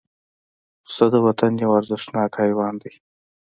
[0.83, 2.93] پسه د وطن یو ارزښتناک حیوان دی.